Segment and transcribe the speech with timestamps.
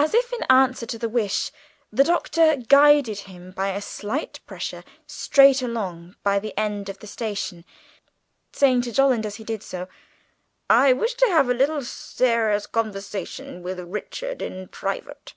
[0.00, 1.50] As if in answer to the wish,
[1.92, 7.08] the Doctor guided him by a slight pressure straight along by the end of the
[7.08, 7.64] station,
[8.52, 9.88] saying to Jolland as he did so,
[10.70, 15.34] "I wish to have a little serious conversation with Richard in private.